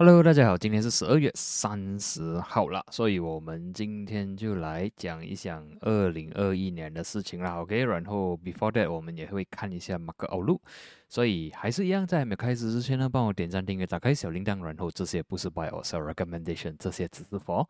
[0.00, 7.60] Hello，大家好，今天是十二月三十号了，所以我们今天就来讲一讲二零二一年的事情啦。
[7.60, 10.62] OK，然后 Before that，我们也会看一下马克欧路，
[11.08, 17.66] 所以还是一样，在没开始之前呢，帮我点赞、订阅、打开小铃铛，然后这些不是 By or Sell Recommendation，这些只是 For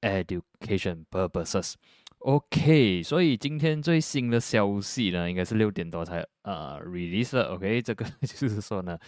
[0.00, 1.74] Education Purposes。
[2.20, 7.52] OK，所以今天最新的消息呢，应该是六点多才呃 release 的。
[7.52, 8.98] OK，这个 就是说呢。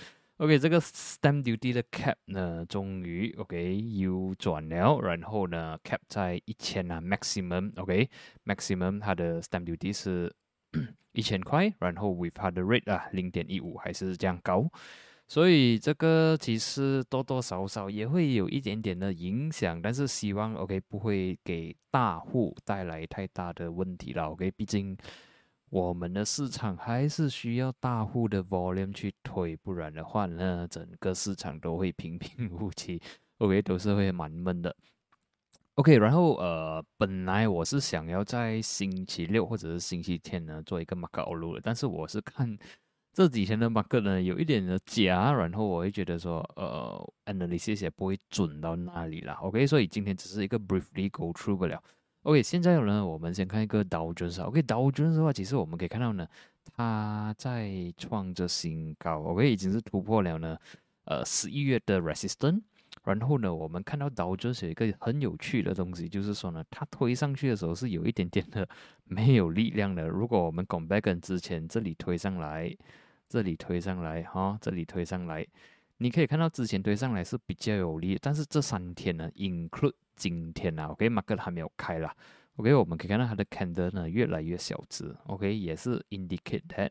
[0.40, 10.34] OK，这个 stamp duty 的 cap 呢，终于 OK 又转了，然后呢，cap 在一千啊，maximum，OK，maximum 它的 stamp duty 是
[11.12, 14.66] 一千块，然后 with 它的 rate 啊，零点一五还是这样高，
[15.28, 24.96] 所以这个其实多多少少也会有一点点的影响，但是希望 OK 不会给大户带来太大的问题了，OK，毕竟。
[25.70, 33.00] 我们的市场还是需要大户的 volume 去推，不然的话呢，整个市场都会平平无奇，
[33.38, 34.74] OK，都是会蛮闷的。
[35.76, 42.58] OK，然后呃，本来我是想要在星期六或者是星期天呢做一个 market o 的，但是我是看
[43.12, 51.80] 这几天的 market 呢有一点的假，然后我会觉得说，呃，analysis 也不会准到那里啦，OK，所以今天只是一个 briefly go through 不了。
[52.22, 54.42] OK，现在呢，我们先看一个道琼斯。
[54.42, 56.28] OK，道琼斯的话，其实我们可以看到呢，
[56.76, 59.22] 它在创着新高。
[59.22, 60.58] OK，已经是突破了呢，
[61.04, 62.60] 呃，十一月的 resistance。
[63.04, 68.68] 然后呢，我们看到道琼斯有一个很有趣的东西，就是说呢，它推上去的时候是有一点点的
[69.04, 70.06] 没有力量的。
[70.06, 72.76] 如果我们 compare 跟之前这里推上来，
[73.30, 75.46] 这里推上来，哈，这里推上来，
[76.02, 82.10] 你可以看到之前推上来是比较有力，但是这三天呢，include 今天啊，OK，market 还没有开啦
[82.56, 86.88] ，OK，我们可以看到它的 candle 呢越来越小只，OK，也是 indicate that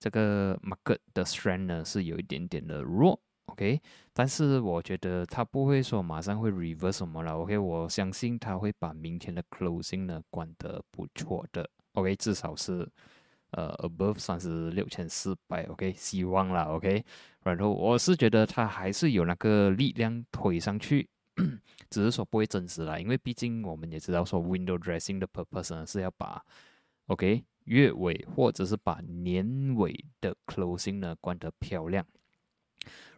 [0.00, 3.80] 这个 market 的 strength 呢是有一点点的弱，OK，
[4.12, 12.88] 但是我觉得它不会说马上会 reverse 什么了，OK，我相信它会把明天的 closing 呢管得不错的，OK，至少是
[13.56, 17.04] 呃 above 三十六千四百，OK，希望啦，OK，
[17.42, 21.08] 然后我是觉得它还是有那个力量推上去。
[21.90, 26.40] 只是说不会真实啦，因为毕竟我们也知道说 window dressing 的 purpose 呢是要把
[27.06, 32.06] OK 月尾或者是把年尾的 closing 呢关得漂亮，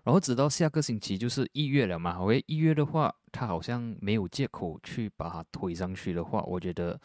[0.02, 6.98] 然后直到下个星期就是一月了嘛，OK 一月的话，它好像没有借口去把它推上去的话，我觉得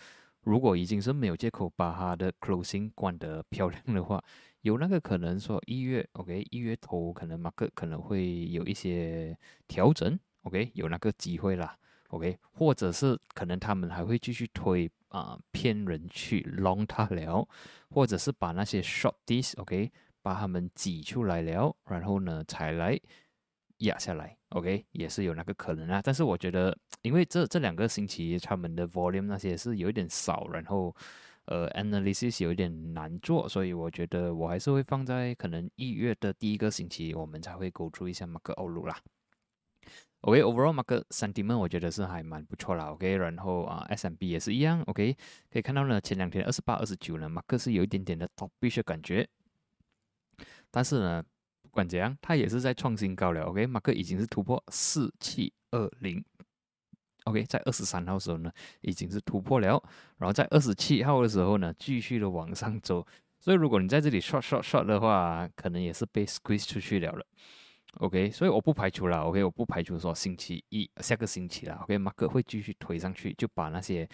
[0.43, 4.23] 如果已经是没有借口把它的 closing 关得漂亮的话，
[4.61, 9.37] 有那个可能说一月 OK 一月头可能马克可能会有一些
[9.67, 10.19] 调整。
[10.43, 11.77] OK，有那个机会啦。
[12.09, 17.47] OK，或者是可能他们还会继续推啊，骗人去 long 它了，
[17.89, 19.91] 或者是把那些 short this OK，
[20.21, 22.99] 把他们挤出来了，然后呢才来
[23.77, 24.35] 压下来。
[24.49, 26.01] OK，也是有那个可能啊。
[26.03, 30.95] 但是我觉得，因为这这两个星期他们的 volume 那些是有一点少，然后
[31.45, 38.97] 呃 analysis 有一点难做，所以我觉得我还是会放在可能一月的第一个星期，我们才会勾出一下马克欧鲁啦。
[40.21, 42.91] OK，overall market sentiment 我觉得是还蛮不错啦。
[42.91, 44.79] OK，然后啊，SMB 也是一样。
[44.83, 45.17] OK，
[45.49, 49.27] 可以看到呢，前两天二十八、二十九呢，market 是有一点点的 topish 的感觉。
[50.69, 51.23] 但是呢，
[51.63, 53.41] 不管怎样，它也是在创新高了。
[53.45, 56.23] OK，market 已经是突破四七二零。
[57.25, 58.51] OK，在二十三号的时候呢，
[58.81, 59.81] 已经是突破了。
[60.17, 63.05] 然后在二十七号的时候呢，继续的往上走。
[63.39, 67.25] 所以如果你在这里 short short short 的话，可能也是被 squeeze 出去了了。
[67.99, 69.19] OK，所以我不排除了。
[69.23, 71.75] OK，我不排除说星期一下个星期了。
[71.83, 74.07] OK，马克会继续推上去，就把那些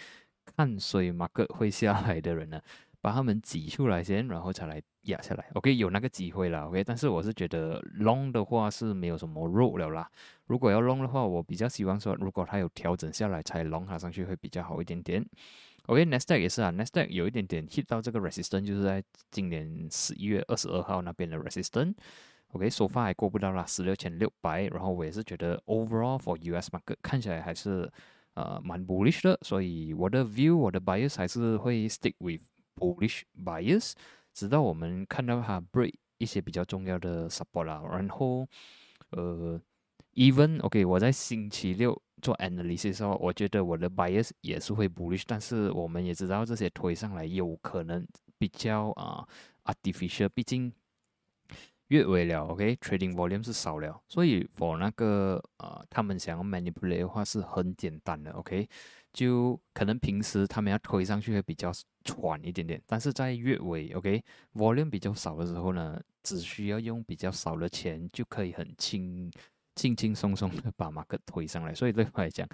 [0.44, 2.60] 看衰马克会下来的人呢，
[3.00, 5.44] 把他们挤出来先，然后才来压下来。
[5.54, 6.66] OK，有那个机会了。
[6.68, 10.08] OK，但是我是觉得 long 的话是没有什么肉了啦。
[10.46, 15.24] 如果要 long 的话，我比较希望说，如果它有调整下来才 long 它上去会比较好一点点。
[15.86, 21.94] OK，Nasdaq 也是啊，Nasdaq 有一点点 hit 到这个 resistance，就是在今年十一月二十二号那边的 resistance。
[22.52, 24.64] OK，收发还过不到啦，十六千六百。
[24.68, 27.90] 然后我也是觉得 overall for US market 看起来还是
[28.34, 32.42] 呃蛮 bullish 的，所以我的 view，我的 bias 还是会 stick with
[32.76, 33.92] bullish bias，
[34.38, 37.82] 直到我们看到它 break 一些比较重要的 support 啦。
[37.90, 38.46] 然后
[39.10, 39.60] 呃
[40.14, 48.06] ，even OK，我在星期六做 analysis 时候，我觉得我的 bias 也是会 bullish，但是我们也知道这些推上来有可能
[48.38, 49.26] 比较啊
[49.64, 50.72] artificial，毕竟。
[51.88, 58.68] 月尾了，OK，trading volume 是少了，所以 for 那个呃，他们想要 manipulate 的话是很简单的，OK，
[59.12, 61.72] 就可能平时他们要推上去会比较
[62.04, 69.30] 喘一点点，但是在月尾，OK，volume 比较少的时候呢，只需要用比较少的钱就可以很轻
[69.74, 72.46] 轻轻松松的把马克推上来，所以对我来讲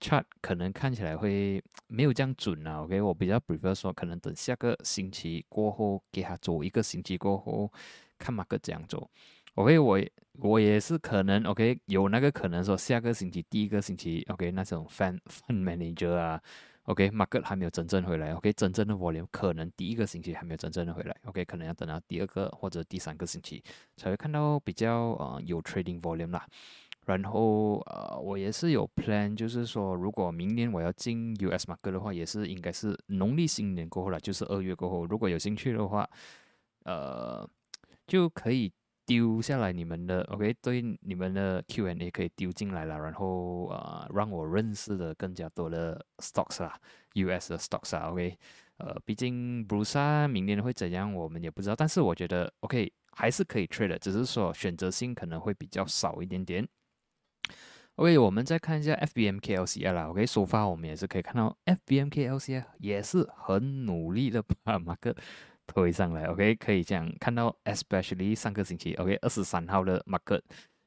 [0.00, 2.82] ，chart 可能看起来会没有这样准啊。
[2.82, 7.72] OK，我比较 prefer 说，可能等下个星期过后，给他走一个星期过后，
[8.18, 9.10] 看马克怎样走。
[9.54, 10.00] OK，我
[10.34, 16.40] 我也是可能 OK 有那个可能说下个星期第一个星期 OK 那种 fan fan manager 啊。
[16.84, 18.34] OK，market 还没有真正回来。
[18.34, 21.14] OK，真正的 volume 可能第一个星期还没有真正的回来。
[21.24, 23.62] OK，可能要等到第二个或者第三个星期
[23.96, 26.44] 才会看到比较呃有 trading volume 啦。
[27.06, 35.06] 然后呃，我也是有 plan，就是说如果明年我要进 US market 的话，也是应该是农历新年过后了，就是二月过后。
[35.06, 36.08] 如果有兴趣的话，
[36.84, 37.48] 呃，
[38.06, 38.72] 就可以。
[39.10, 46.78] 丢下来你们的，OK，对你们的 Q&A 可以丢进来了，然后呃，让我认识的更加多的 stocks 啦
[47.14, 48.38] ，US 的 stocks 啊，OK，
[48.76, 56.68] 呃，毕竟 Bruce 明年会怎样，我们也不知道，但是我觉得 OK 还是可以 trade 的，只是说选择性可能会比较少一点点。
[57.96, 65.16] OK，我们再看一下 FBMKLCI 啦，OK，首发我们也是可以看到 FBMKLCI 也是很努力的把马克。
[65.72, 70.40] 推上来，OK，可以这样看到，especially 上个星期，OK，二十三号的 market，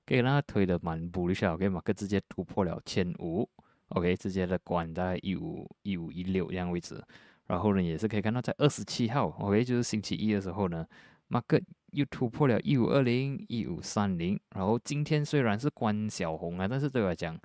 [0.06, 1.54] 可以让它推的蛮不理想。
[1.54, 3.50] OK，market 直接突破了千五
[3.88, 7.02] ，OK，直接的关在一五一五一六这样位置，
[7.48, 10.86] 然后呢，也是可以看到在二十七号，OK，就是星期一的时候呢
[11.30, 17.40] ，market 又突破了一五二零一五三零，然后今天虽然是关小红啊，但是对我来讲，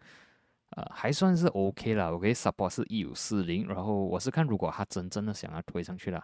[0.71, 6.21] 呃，还算是 OK 了，OK，support 是一五四零，然后我是看如果它真正的想要推上去了。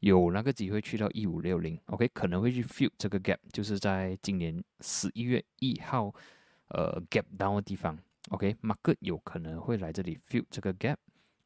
[0.00, 6.14] 有那个机会去到一五六零，OK，可能会去 fill 这个 gap，就是在今年十一月一号，
[6.68, 7.98] 呃，gap down 的地方
[8.30, 10.94] ，OK，market 有可能会来这里 fill 这个 gap，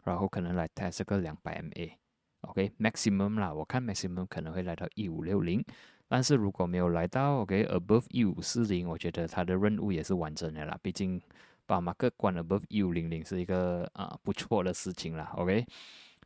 [0.05, 5.65] 然后可能来 test 个两百 MA，OK，maximum 啦，我看 maximum 可能会来到一五六零，
[6.07, 11.19] 但是如果没有来到，OK，above 一五四零，我觉得它的任务也是完成的啦，毕竟
[11.65, 15.65] 把 market 关 above 一五零零是一个啊不错的事情啦，OK，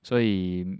[0.02, 0.76] 所以。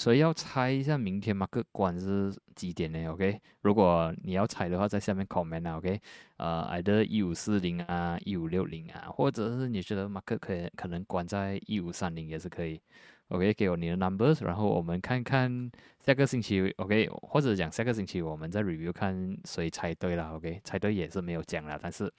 [0.00, 6.00] 所以要猜一下明天马克关是几点呢？OK，如果你要猜的话，在下面 comment 啊，OK，
[6.38, 12.80] 呃，either 一五四零啊，一五六零啊，或者是你觉得马克可以可能关在一五三零也是可以
[13.28, 22.10] ，OK，给我你的 numbers，然后我们看看下个星期，OK，或者讲下个星期我们再 review 看谁猜对了，OK，猜对也是没有奖了，但是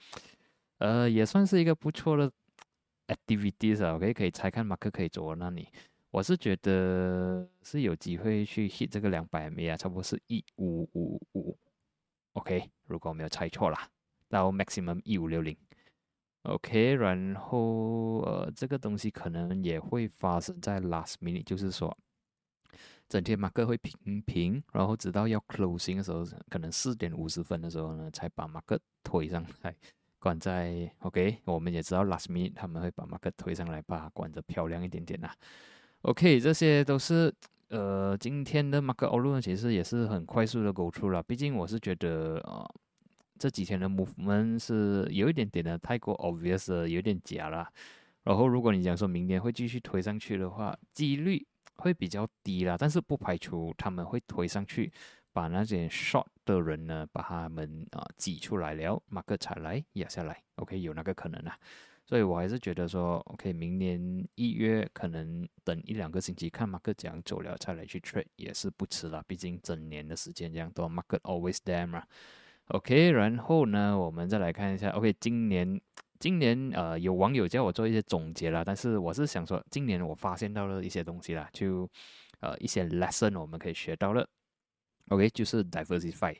[0.78, 2.30] 呃也算是一个不错的
[3.08, 5.66] activities 啊，OK，可以猜看马克可以走到哪里。
[6.12, 11.58] 我是觉得是有机会去 hit 这个两百 MA 啊，差不多是一五五五
[12.34, 13.88] ，OK，如果我没有猜错啦，
[14.28, 15.56] 到 maximum 一五六零
[16.42, 21.96] ，OK，然后呃，这个东西可能也会发生在 last minute，就是说，
[23.08, 29.74] 整天马克会平平，然后直到要 closing 的时候，可能四点五十分的时候呢，才把马克推上来，
[30.18, 35.34] 关在 OK，我们也知道 last minute 他们会把马克推上来，把它关得漂亮一点点啊。
[36.02, 37.32] OK，这些都是
[37.68, 41.22] 呃今天的 market outlook 其实也是很快速的勾出了。
[41.22, 42.68] 毕竟我是觉得啊
[43.38, 47.68] 这几天的 movement 是有一点点的太过 obvious，有点假了。
[48.24, 51.46] 然后如果你讲说明年会继续推上去的话，几率
[51.76, 52.76] 会比较低啦。
[52.76, 54.92] 但是不排除他们会推上去，
[55.32, 60.42] 把那些 short 的人呢把他们啊挤出来了，Mark 才来压下来。
[60.56, 61.56] OK，有那个可能啊。
[62.04, 69.24] 所以我还是觉得说，OK，明年一月可能等一两个星期看马克怎样走了，再来去 trade 也是不迟了。
[69.26, 72.04] 毕竟整年的时间这样多，market always there 嘛。
[72.66, 75.80] OK，然后呢，我们再来看一下，OK，今年
[76.18, 81.88] 今年呃有网友叫我做一些总结了，但是我是想说，今年我发现到了一些东西啦，就
[82.40, 84.28] 呃一些 lesson 我们可以学到了。
[85.08, 86.36] OK，就是 diversify。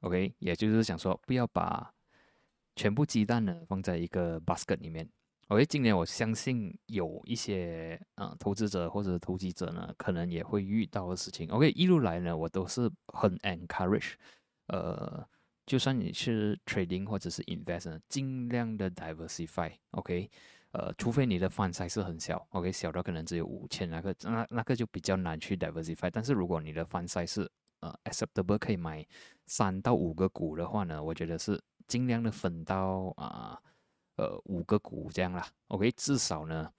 [0.00, 1.93] OK，也就是想说不要把
[2.76, 5.08] 全部鸡蛋呢放在一个 basket 里面。
[5.48, 11.48] OK，今年我相信有一些啊投资者或者投机者呢，可能也会遇到的事情。
[11.50, 14.14] OK，一路来呢，我都是很 encourage，
[14.68, 15.22] 呃，
[15.66, 19.70] 就算你是 trading 或者是 invest，尽量的 diversify。
[19.90, 20.30] OK，
[20.72, 26.08] 呃，除非你的 fund size 是很小，OK，小到可能只有五千那个，那那个就比较难去 diversify。
[26.10, 27.50] 但是如果你的 fund size 是
[27.80, 29.06] 呃 acceptable，可以买
[29.44, 31.62] 三到五个股的话呢，我觉得是。
[31.86, 33.60] 尽量的分到啊，
[34.16, 35.46] 呃，五个股这样啦。
[35.68, 36.72] OK，至少呢，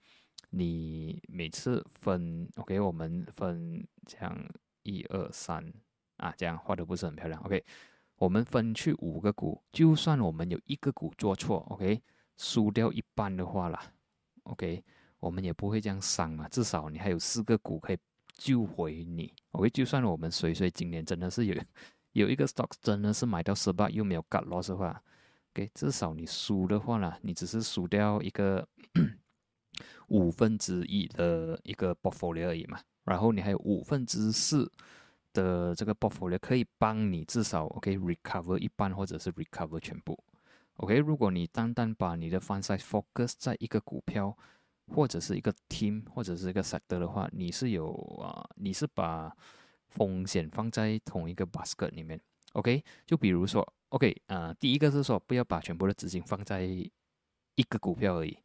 [0.50, 4.36] 你每次分 OK，我们分这样
[4.82, 5.72] 一二三
[6.16, 7.40] 啊，这样画的不是很漂亮。
[7.42, 7.64] OK，
[8.16, 12.02] 我们分去五个股，就算我们有一个股做错，OK，
[12.36, 13.92] 输掉一半的话啦
[14.44, 14.82] ，OK，
[15.20, 16.48] 我们也不会这样伤嘛。
[16.48, 17.98] 至少你还有四个股可以
[18.34, 19.32] 救回你。
[19.52, 21.54] OK，就算我们谁谁今年真的是有。
[22.20, 25.02] 有一个 stock 真的是买到失败又没有 cut loss 的话
[25.52, 28.66] ，，OK，至少你输的话呢，你只是输掉一个
[30.08, 34.70] 五分之一的一个 portfolio 而已嘛，然后你还有五分之四
[35.34, 40.18] 的这个 portfolio 可以帮你至少 OK recover 一半或者是 recover 全部
[40.76, 44.34] ，OK，如果你单单把你的 fund size focus 在一个股票
[44.88, 47.92] 或者是一个 team 或者是一个 sector 的话，你是有
[48.22, 49.36] 啊，你是把
[49.96, 52.20] 风险放在同一个 basket 里面
[52.52, 53.66] ，OK，就比如说。
[53.90, 58.36] OK，啊，第一个是说不要把全部的资金放在一个股票而已。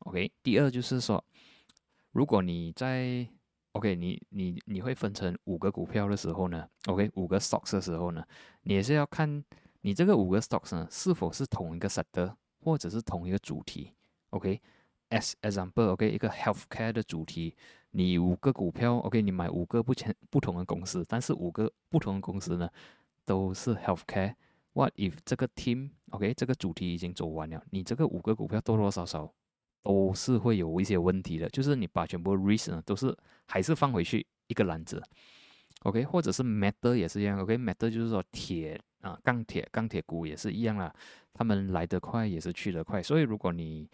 [0.00, 1.24] OK，第二就是说，
[2.10, 3.26] 如果你在
[3.72, 8.26] OK，你你你会分成五个股票的时候呢，OK，五个 stocks 的时候呢，
[8.62, 9.42] 你也是要看
[9.82, 13.94] 你这个五个 stocks 呢是否是同一个 sector 或者是同一个主题。
[14.30, 17.56] OK，as example，OK，一个 healthcare 的主题，
[17.92, 22.68] 你五个股票，OK，你买五个不前不同的公司，但是五个不同的公司呢
[23.24, 24.34] 都是 healthcare。
[24.72, 29.32] What if 这个 team，OK，这个主题已经走完了，你这个五个股票多多少少
[29.82, 31.48] 都是会有一些问题的。
[31.48, 33.16] 就是你把全部 risk 呢都是
[33.46, 35.02] 还是放回去一个篮子
[35.82, 40.94] ，OK，或者是 metal 也是一样，OK，metal 就是说铁啊，钢铁，钢铁股也是一样啦，
[41.34, 43.02] 他们来得快也是去得快。
[43.02, 43.90] 所以如果你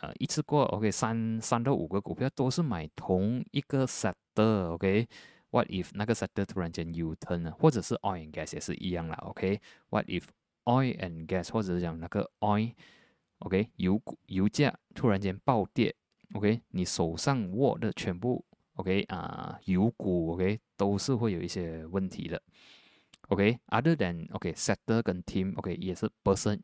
[0.00, 5.08] 呃一次过 OK 三三到五个股票都是买同一个 sector，OK。
[5.50, 7.52] What if 那个 sector 突然间 U turn 呢？
[7.58, 10.24] 或者是 oil and gas 也是一样啦，OK？What if
[10.64, 13.68] oil and gas 或者是讲那个 oil，OK？
[13.74, 15.92] 油股油价突然间暴跌
[16.34, 16.62] ，OK？
[16.68, 22.40] 你手上握的全部 OK 啊油股 OK 都是会有一些问题的
[23.28, 26.60] ，OK？Other than OK sector 跟 team OK 也是 person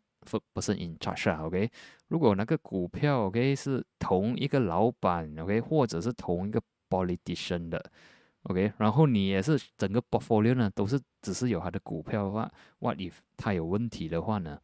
[0.55, 1.71] person in charge 啊，OK？
[2.09, 7.83] 如果那个股票 OK 是同一个老板 OK 或者是同一个 politician 的。
[8.49, 14.61] OK，然后你也是整个 portfolio 呢，都是只是有它的股票的话，What if 它有问题的话呢？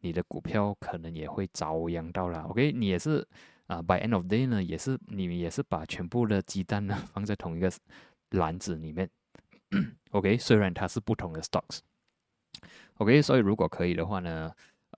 [0.00, 2.44] 你的股票可能也会遭殃到了。
[2.44, 3.22] OK，你也是
[3.66, 7.70] 啊，by end of day 呢，也是你也是把全部的鸡蛋呢 放在同一个
[8.30, 9.06] 篮子里面。
[10.12, 11.80] OK，虽然它是不同的 stocks。
[12.94, 14.50] OK，所以如果可以的话呢，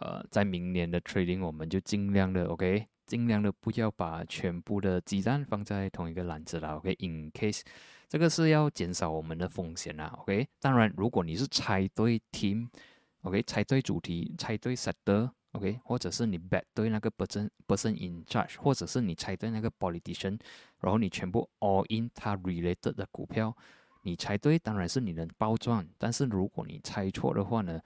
[0.03, 6.77] 呃，在明年的 trading 我们就尽量的 OK，尽量的不要把全部的鸡蛋放在同一个篮子了。
[6.77, 7.61] OK，in case
[8.09, 10.49] 这个是要减少我们的风险啦，OK。
[10.61, 20.37] 当然，如果你是猜对 team，OK，猜对主题，猜对 sector，OK，或者是你 bet 对那个 person person in charge，或者是你猜对那个 politician，
[20.81, 23.57] 然后你全部 all in 它 related 的股票，
[24.03, 25.89] 你猜对当然是你能包赚。
[25.97, 27.81] 但是如果你猜错的话呢，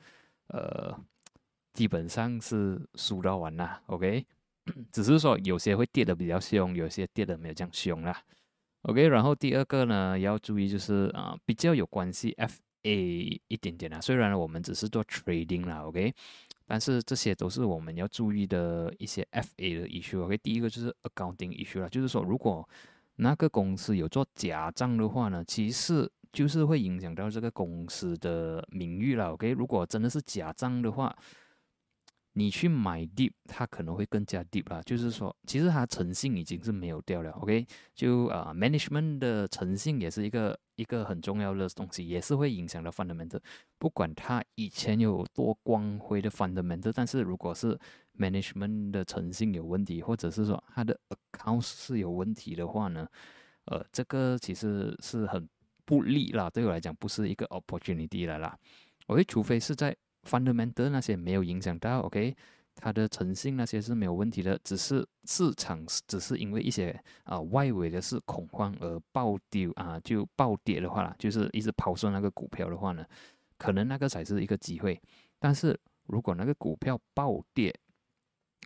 [0.48, 0.98] 呃，
[1.76, 4.24] 基本上是输到完啦，OK。
[4.90, 8.18] 只是说有些会跌的比较凶，有些跌的没有这样凶啦。
[8.82, 14.00] OK，然后第二个呢，要注意就是啊，比较有关系 FA 一点点啦。
[14.00, 16.12] 虽然我们只是做 trading 啦，OK，
[16.66, 20.24] 但是这些都是我们要注意的一些 FA 的 issue。
[20.24, 22.68] OK，第一个就是 accounting issue 啦，就是说如果
[23.16, 29.32] 那个公司有做假账的话呢，其实就是会影响到这个公司的名誉了。
[29.32, 31.16] OK，如果真的是假账的话，
[32.38, 34.82] 你去买 deep，它可能会更加 deep 啦。
[34.84, 37.30] 就是说，其实它诚信已经是没有掉了。
[37.30, 43.40] OK，就啊，management 的诚信也是一个一个很重要的东西，也是会影响到 fundamental。
[43.78, 47.78] 不管它以前有多光辉的 fundamental，但是如果是
[48.18, 53.08] management 的诚信有问题，或者是说它的 account 是有问题的话呢，
[53.64, 55.48] 呃，这个其实是很
[55.86, 56.50] 不利啦。
[56.50, 58.54] 对我来讲，不是一个 opportunity 来啦。
[59.06, 59.96] OK，除非是在
[60.26, 62.36] fundamental 那些没有影响到，OK，
[62.74, 73.06] 它的诚信那些是没有问题的，只是市场只是因为一些啊外围的是恐慌而暴跌啊，就暴跌的话啦，就是一直抛售那个股票的话呢，
[73.56, 75.00] 可能那个才是一个机会。
[75.38, 77.74] 但是如果那个股票暴跌，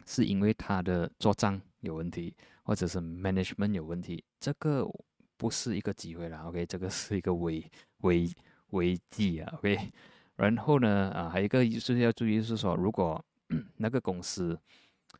[0.07, 4.88] 是因为它的做账有问题，或者是 management 有问题，这个
[5.37, 7.64] 不是一个机会啦，OK，这个是一个危
[7.99, 8.31] 危
[8.71, 9.93] 危机啊，OK。
[10.40, 13.23] 然后呢，啊，还有一个就是要注意，是说如果
[13.76, 14.59] 那个公司，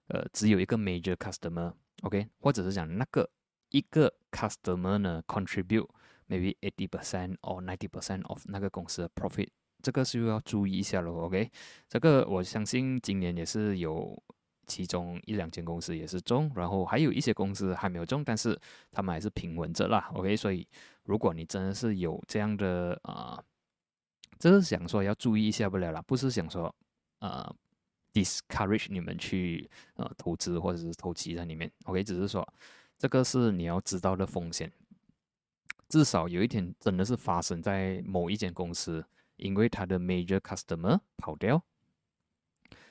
[0.07, 3.29] 呃，只有一个 major customer，OK，或者是讲那个
[3.69, 5.87] 一个 customer 呢，contribute
[6.27, 9.49] maybe eighty percent or ninety percent of 那个公司的 profit，
[9.83, 11.51] 这个是要注意一下咯 o k
[11.87, 14.21] 这个我相信今年也是有
[14.67, 18.59] 其中一两间公司也是中，然后还有一些公司还没有中，但是
[18.91, 20.67] 他们还是平稳着啦，OK，所以
[21.05, 23.39] 如果你真的是有这样的啊。
[24.41, 26.75] 这是想说要注意一下不了啦，不是想说
[27.19, 27.55] 呃
[28.15, 32.43] discourage 你们去呃投资或者是投机在里面，OK，只是说
[32.99, 34.73] 这个是你要知道的风险。
[35.91, 39.05] 至少有一天真的是发生在某一间公司，
[39.37, 41.63] 因为它的 major customer 跑掉，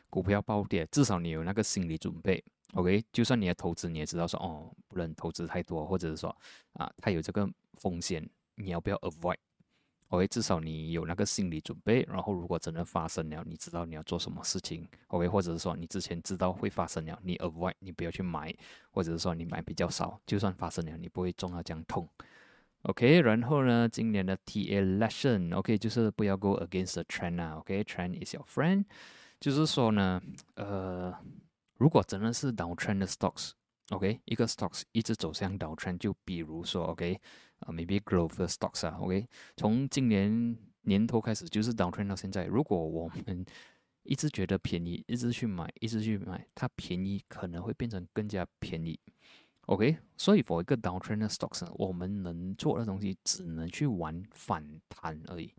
[0.09, 2.43] 股票暴跌，至少你有那个心理准备。
[2.73, 6.29] OK，就算你要投资，你也知道说哦，不能投资太多，或者是说
[6.73, 9.37] 啊，它有这个风险，你要不要 avoid？
[10.09, 12.05] OK，至少你有那个心理准备。
[12.09, 14.87] 然后如果真的发生了，你知道你要做什么事情。
[15.07, 18.55] OK，或者是说你之前知道会发生了，你 avoid，你不要去买，
[18.91, 22.07] 或者是说你买比较少，就算发生了，你不会中到这样痛。
[22.83, 27.55] OK，然后呢，今年的 TA lesson，OK，就是不要 go against the trend 啊。
[27.55, 28.85] OK，trend is your friend，
[29.39, 30.21] 就是说呢，
[30.55, 31.13] 呃。
[31.79, 37.17] 如果真的是 downtrend 的 stocks，OK，一个 stocks 一直走向 downtrend，就比如说 OK，
[37.59, 43.45] 啊，maybe growth 的 stocks 啊，OK，从今年年头开始就是 downtrend 到现在，如果我们
[44.03, 48.99] 一直觉得便宜，一直去买，一直去买，它便宜可能会变成更加便宜
[49.67, 55.53] ，OK，所以 for 一个 downtrend 的 stocks，我们能做的东西只能去玩反弹而已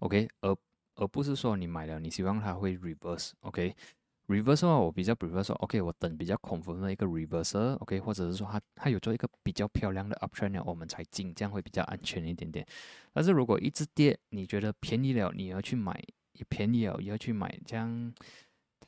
[0.00, 0.56] ，OK，而
[0.96, 3.74] 而不是说你买了，你希望它会 reverse，OK。
[4.26, 12.66] Reversal 话，我比较 prefer 说，OK，我等比较恐怖的一个 reverse，OK，或者是说它它有做一个比较漂亮的 uptrend，我们才进，这样会比较安全一点点。
[13.12, 16.02] 但是如果一直跌，你觉得便宜了，你要去买，
[16.32, 18.14] 也便宜了，也要去买，这样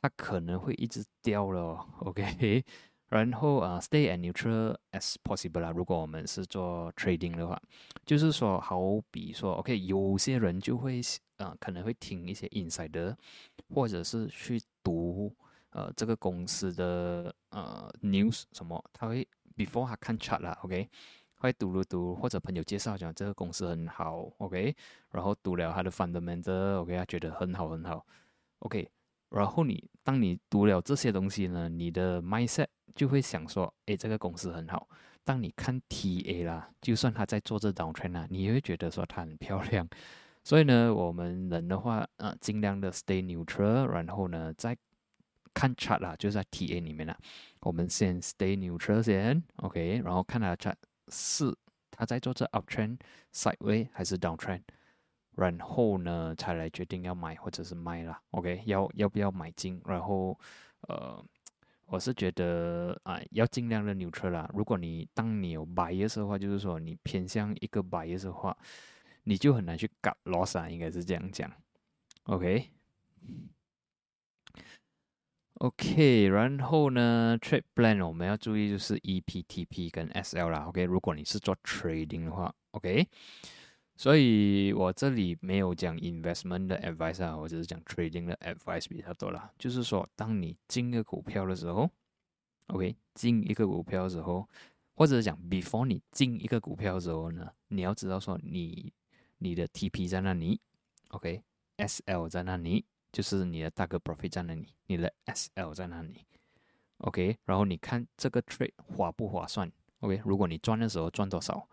[0.01, 2.63] 它可能会一直掉了，OK。
[3.09, 5.71] 然后啊，stay as neutral as possible 啦。
[5.71, 7.57] 如果我们是做 trading 的话，
[8.05, 10.99] 就是说，好比说，OK，有些人就会
[11.37, 13.15] 啊，可能会听一些 insider，
[13.73, 15.33] 或者是去读
[15.71, 20.89] 呃这个公司的呃 news 什么，他会 before 他看 chart 啦，OK，
[21.35, 24.75] 会读了读，或者朋友介绍讲这个公司很好，OK，
[25.11, 28.05] 然后读了他的 fundamental，OK，他觉得很好很好
[28.59, 28.89] ，OK。
[29.29, 34.87] 然后你，当你读了这些东西呢，你的 mindset 就会想说，哎，这个公司很好。
[35.25, 39.85] 当你看 TA 啦，就算他在做这 downtrend 啊，你也会觉得说它很漂亮。
[40.47, 44.77] 所以呢，我们人的话，呃，尽量的 stay neutral，然后呢，再
[45.53, 47.17] 看 chart 啦，就是在 TA 里面啦，
[47.59, 50.75] 我们先 stay neutral 先，OK，然后看它 chart
[51.09, 51.53] 是
[51.91, 52.97] 它在做这 uptrend、
[53.33, 54.61] sideway 还是 downtrend。
[55.35, 58.21] 然后呢，才来决定要买或者是卖啦。
[58.31, 59.81] OK，要要不要买进？
[59.83, 60.39] 然后，
[60.87, 61.21] 呃，
[61.87, 64.49] 我是觉得啊，要尽量的 neutral 啦。
[64.53, 68.57] 如果你当你有 bias 的话，就是说你偏向一个 bias 的话，
[69.27, 71.51] 你就很难去搞 loss 啊，应该是这样讲。
[72.23, 72.67] OK，OK，
[76.27, 80.63] 然后呢，trade plan 我们要注意就是 EPTP 跟 SL 啦。
[80.67, 83.05] OK，如果你是做 trading 的话，OK。
[83.97, 89.51] 所以我这里没有讲 investment 的 advice 啊，我只是讲 trading 的 advice 比较多啦。
[89.57, 91.89] 就是说，当你进一个股票的时候
[92.67, 94.47] ，OK，进一个股票的时候，
[94.93, 98.93] 或者是讲 before 你进一个股票的时候呢，你要知道说你
[99.37, 100.59] 你的 TP 在那里
[101.09, 106.25] ，OK，SL 在那里，就是你的大哥 profit 在那里，你的 SL 在那里
[106.99, 111.67] ，OK，然后你看这个 trade 划不划算，OK，如果你赚的时候赚多少，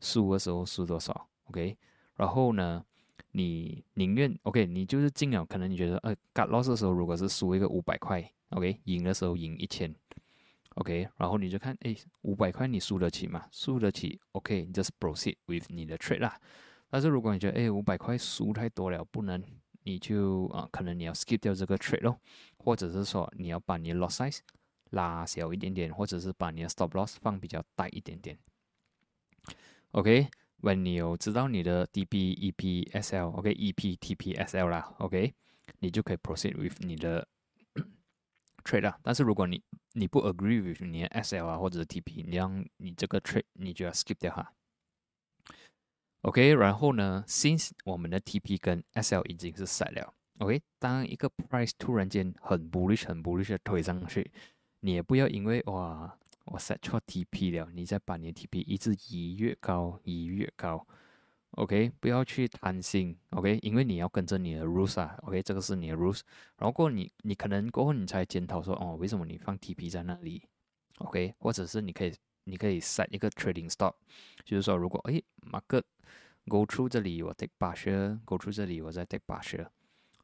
[0.00, 1.28] 输的时候输多少。
[1.46, 1.76] OK，
[2.16, 2.82] 然后呢，
[3.32, 9.94] 你宁愿 OK，你就是进了，可能你觉得呃，got loss 的时候，如果是输一个五百块，OK，赢的时候赢一千
[10.76, 13.46] ，OK，然后你就看，哎，五百块你输得起吗？
[13.52, 16.40] 输得起，OK，你 just proceed with 你的 trade 啦。
[16.94, 19.42] 但是如果你觉得，哎，五百块输太多了，不能，
[19.82, 22.20] 你就啊，可能你要 skip 掉这个 trade 咯，
[22.56, 24.38] 或者是说你要把你的 loss size
[24.90, 28.38] 拉小一点点，或者是把你的 stop loss 放比较大一点点
[29.90, 30.28] ，OK。
[30.62, 35.34] when 你有知道你的 DP、EP、SL，OK，EP、TP、SL 啦，OK，
[35.80, 37.26] 你就可以 proceed with 你的
[38.62, 38.96] trade 啦。
[39.02, 39.60] 但是如果你
[39.94, 44.52] 你不 agree with 你的 SL 啊或者是 TP，你让你这个 trade 你就要 skip 掉哈。
[46.24, 54.30] OK，然后呢，since 我们的 TP 跟 SL 已经是 set 了，OK，当一个 price 突然间很 bullish 很 bullish 的推上去，
[54.80, 56.18] 你也不要因为哇。
[56.46, 60.86] 我 set 错 TP 了，你再把你的 TP 一直移越高，移越高
[61.52, 66.20] ，OK，不要去贪心，OK，因为你要跟着你的 rules 啊，OK，这个是你的 rules，
[66.58, 70.42] 然后过你你可能过后你才检讨说，哦，为什么你放 TP 在那里
[70.98, 72.12] ，OK，或者是你可以
[72.44, 73.94] 你可以 set 一个 trading stop，
[74.44, 75.82] 就是说如果哎，market
[76.48, 79.66] go through 这里我 take 八十，go through 这里我再 take 八十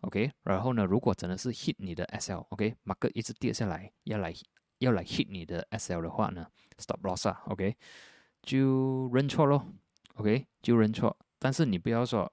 [0.02, 4.32] ，OK，然后呢，如果真的是 hit 你的 SL，OK，market 一直跌下来要来。
[4.80, 6.46] 要来 hit 你的 SL 的话呢
[6.78, 7.76] ，stop loss 啊，OK，
[8.40, 9.70] 就认错咯
[10.14, 11.14] ，OK，就认错。
[11.38, 12.32] 但是你不要说，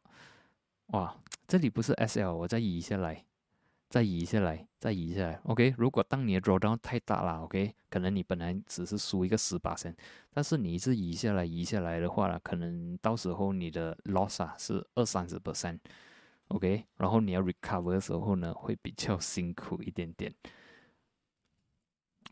[0.94, 3.26] 哇，这里不是 SL，我再移下来，
[3.90, 5.74] 再移下来，再移下来，OK。
[5.78, 9.96] 如果当你的 drawdown 太大了，OK，可能你本来只是输一个十八升，
[10.34, 15.80] 但是你一直移下来，移下来的话呢，可能到时候你的 loss 啊是二三十 percent。
[16.50, 20.34] OK，然后你要 recover 的时候呢，会比较辛苦一点点。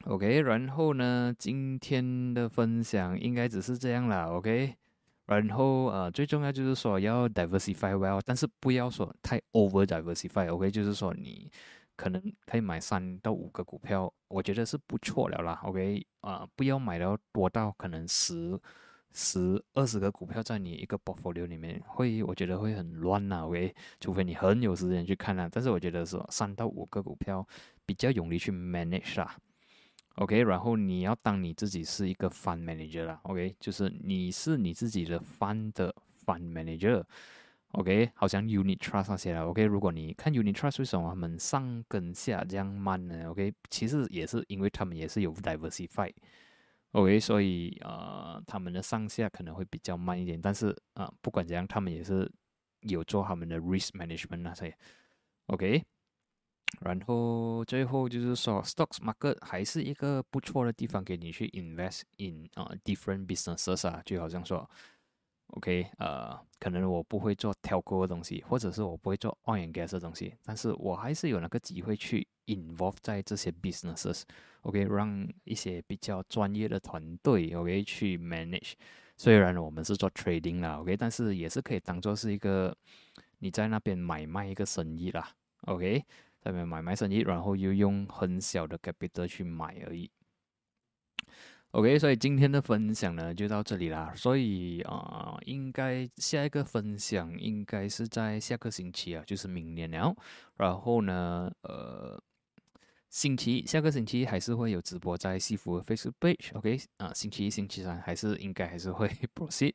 [0.06, 4.28] OK，然后呢，今天的分享应该只是这样啦。
[4.28, 4.76] OK，
[5.26, 10.54] 然后呃，最重要就是说要 diversify well，但是不要说太 over diversify。
[10.54, 11.52] OK，就是说你
[11.96, 15.60] 可能可以买三到五个股票，我觉得是不错了啦。
[15.64, 18.60] OK，啊，不要买到多到可能十。
[19.18, 25.48] 十二十个股票在你一个 portfolio 里面，会我觉得会很乱呐，OK，除非你很有时间去看啦。
[25.50, 27.48] 但是我觉得说三到五个股票
[27.86, 29.34] 比较容易去 manage 啦
[30.15, 35.93] ，OK，然后你要当你自己是一个 fund manager 啦，OK，就是你是你自己的 fund 的
[36.25, 46.12] fund manager，OK，好像 unit trust 那些啦，OK，如果你看 unit trust 为什么他们上跟下这样慢呢？OK，其实也是因为他们也是有 diversify。
[46.91, 52.32] OK，所以呃，他们的上下可能会比较慢一点，但是啊，不管怎样，他们也是
[52.84, 54.73] 有做他们的 risk management 那些。
[55.47, 55.84] OK，
[56.82, 64.70] 然后最后就是说，stocks market 还是一个不错的地方给你去 invest in 啊 different businesses 啊，就好像说
[65.48, 74.24] ，OK，呃，可能我不会做 telco 的东西，或者是我不会做 oil and gas 的东西，但是我还是有那个机会去 involve 在这些 businesses。
[74.62, 78.74] OK，让一些比较专业的团队 OK 去 manage。
[79.16, 82.76] 虽然我们是做 trading 啦，OK，但是也是可以当做是一个
[83.40, 85.30] 你在那边买卖一个生意啦
[85.68, 86.04] ，OK，
[86.45, 90.12] 在那边买卖生意，然后又用很小的 capital 去买而已。
[91.71, 94.13] OK，所以今天的分享呢就到这里啦。
[94.15, 100.15] 所以啊，应该下一个分享应该是在下个星期啊，就是明年了。
[100.58, 102.21] 然后呢，呃。
[103.08, 109.73] 星期下个星期还是会有直播在西服 Facebook page，OK 啊，星期一、星期三还是应该还是会 proceed，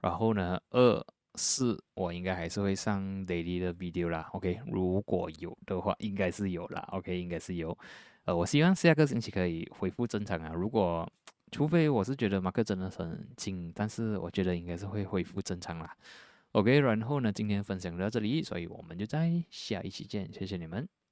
[0.00, 1.06] 然后呢，二
[1.36, 7.76] 是我应该还是会上 daily 的 video 啦，OK，如果有的话，应该是有啦，OK，应该是有，
[8.24, 11.10] 呃，我希望下个星期可以恢复正常啊，如果
[11.52, 15.96] 除非我是觉得马克真的很紧，但是我觉得应该是会恢复正常啦
[16.52, 20.99] ，OK，然后呢，今天分享到这里，所以我们就在下一期见，谢谢你们。